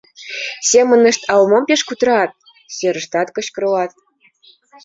Семынышт 0.69 1.21
ала-мом 1.31 1.63
пеш 1.69 1.81
кутырат, 1.87 2.31
серыштат 2.75 3.27
кычкырлат. 3.35 3.91